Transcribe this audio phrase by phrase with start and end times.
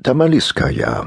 [0.00, 1.06] Tamaliskaja,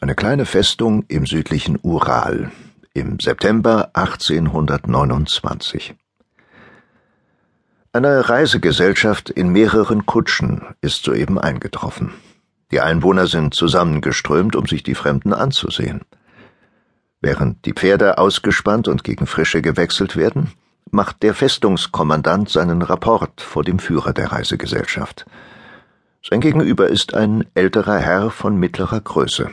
[0.00, 2.50] eine kleine Festung im südlichen Ural,
[2.92, 5.94] im September 1829.
[7.92, 12.12] Eine Reisegesellschaft in mehreren Kutschen ist soeben eingetroffen.
[12.72, 16.00] Die Einwohner sind zusammengeströmt, um sich die Fremden anzusehen.
[17.20, 20.54] Während die Pferde ausgespannt und gegen Frische gewechselt werden,
[20.90, 25.24] macht der Festungskommandant seinen Rapport vor dem Führer der Reisegesellschaft.
[26.22, 29.50] Sein Gegenüber ist ein älterer Herr von mittlerer Größe,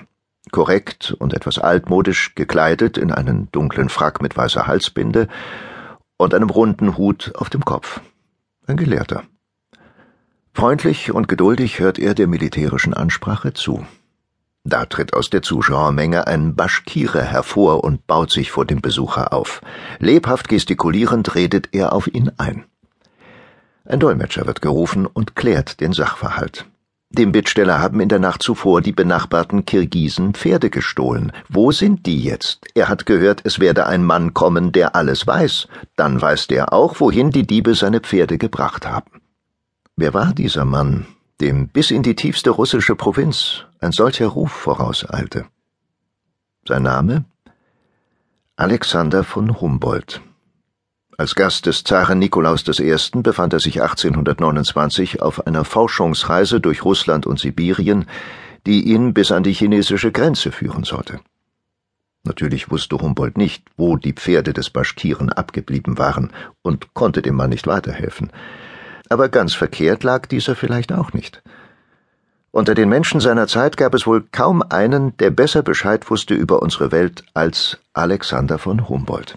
[0.52, 5.28] korrekt und etwas altmodisch gekleidet in einen dunklen Frack mit weißer Halsbinde
[6.18, 8.02] und einem runden Hut auf dem Kopf.
[8.68, 9.24] Ein Gelehrter.
[10.54, 13.86] Freundlich und geduldig hört er der militärischen Ansprache zu.
[14.64, 19.62] Da tritt aus der Zuschauermenge ein Baschkire hervor und baut sich vor dem Besucher auf.
[20.00, 22.66] Lebhaft gestikulierend redet er auf ihn ein.
[23.86, 26.66] Ein Dolmetscher wird gerufen und klärt den Sachverhalt.
[27.12, 31.32] Dem Bittsteller haben in der Nacht zuvor die benachbarten Kirgisen Pferde gestohlen.
[31.48, 32.66] Wo sind die jetzt?
[32.74, 35.68] Er hat gehört, es werde ein Mann kommen, der alles weiß.
[35.96, 39.22] Dann weiß der auch, wohin die Diebe seine Pferde gebracht haben.
[39.96, 41.06] Wer war dieser Mann,
[41.40, 45.46] dem bis in die tiefste russische Provinz ein solcher Ruf vorauseilte?
[46.68, 47.24] Sein Name?
[48.58, 50.22] Alexander von Humboldt.
[51.18, 52.94] Als Gast des Zaren Nikolaus I.
[53.22, 58.06] befand er sich 1829 auf einer Forschungsreise durch Russland und Sibirien,
[58.66, 61.22] die ihn bis an die chinesische Grenze führen sollte.
[62.26, 66.32] Natürlich wusste Humboldt nicht, wo die Pferde des Baschkiren abgeblieben waren
[66.64, 68.32] und konnte dem Mann nicht weiterhelfen.
[69.08, 71.42] Aber ganz verkehrt lag dieser vielleicht auch nicht.
[72.52, 76.62] Unter den Menschen seiner Zeit gab es wohl kaum einen, der besser Bescheid wusste über
[76.62, 79.36] unsere Welt als Alexander von Humboldt.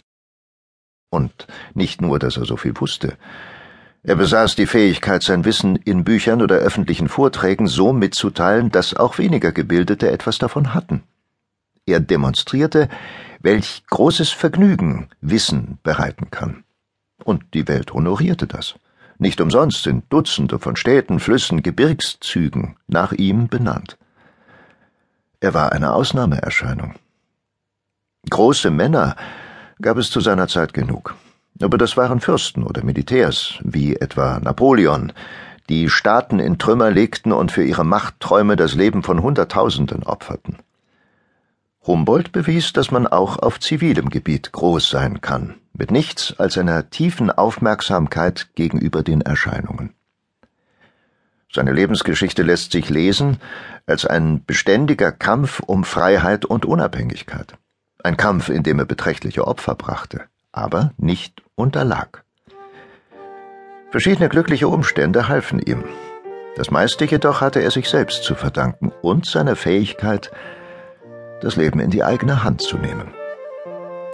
[1.11, 3.17] Und nicht nur, dass er so viel wusste.
[4.03, 9.19] Er besaß die Fähigkeit, sein Wissen in Büchern oder öffentlichen Vorträgen so mitzuteilen, dass auch
[9.19, 11.03] weniger Gebildete etwas davon hatten.
[11.87, 12.89] Er demonstrierte,
[13.41, 16.65] welch großes Vergnügen Wissen bereiten kann.
[17.25, 18.77] Und die Welt honorierte das.
[19.19, 23.99] Nicht umsonst sind Dutzende von Städten, Flüssen, Gebirgszügen nach ihm benannt.
[25.41, 26.94] Er war eine Ausnahmeerscheinung.
[28.31, 29.16] Große Männer
[29.81, 31.15] gab es zu seiner Zeit genug.
[31.61, 35.12] Aber das waren Fürsten oder Militärs, wie etwa Napoleon,
[35.69, 40.59] die Staaten in Trümmer legten und für ihre Machtträume das Leben von Hunderttausenden opferten.
[41.87, 46.91] Humboldt bewies, dass man auch auf zivilem Gebiet groß sein kann, mit nichts als einer
[46.91, 49.94] tiefen Aufmerksamkeit gegenüber den Erscheinungen.
[51.50, 53.38] Seine Lebensgeschichte lässt sich lesen
[53.87, 57.56] als ein beständiger Kampf um Freiheit und Unabhängigkeit.
[58.08, 62.24] Ein Kampf, in dem er beträchtliche Opfer brachte, aber nicht unterlag.
[63.91, 65.84] Verschiedene glückliche Umstände halfen ihm.
[66.56, 70.30] Das meiste jedoch hatte er sich selbst zu verdanken und seiner Fähigkeit,
[71.42, 73.12] das Leben in die eigene Hand zu nehmen.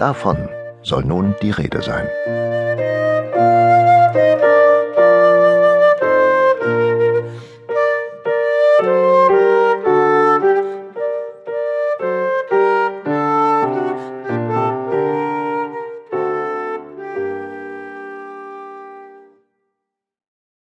[0.00, 0.48] Davon
[0.82, 2.08] soll nun die Rede sein.